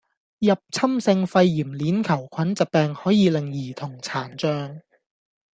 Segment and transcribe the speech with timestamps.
[0.39, 4.81] 入侵性肺炎鏈球菌疾病可以令兒童殘障